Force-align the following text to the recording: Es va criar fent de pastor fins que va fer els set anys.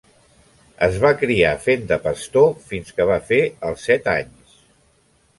Es 0.85 0.95
va 1.01 1.09
criar 1.17 1.51
fent 1.65 1.83
de 1.91 1.99
pastor 2.05 2.47
fins 2.71 2.95
que 2.99 3.07
va 3.11 3.17
fer 3.27 3.41
els 3.69 3.85
set 3.91 4.09
anys. 4.15 4.57